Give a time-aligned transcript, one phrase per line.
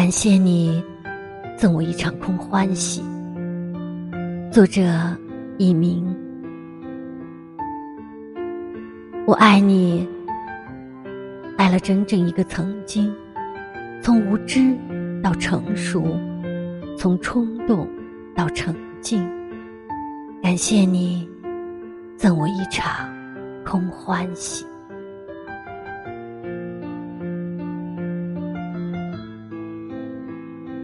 [0.00, 0.82] 感谢你
[1.58, 3.02] 赠我一场空欢喜。
[4.50, 4.80] 作者
[5.58, 6.02] 佚名。
[9.26, 10.08] 我爱你
[11.58, 13.14] 爱了整整一个曾经
[14.02, 14.74] 从无知
[15.22, 16.18] 到成熟
[16.96, 17.86] 从冲动
[18.34, 19.22] 到沉静。
[20.42, 21.28] 感谢你
[22.16, 23.06] 赠我一场
[23.66, 24.69] 空欢喜。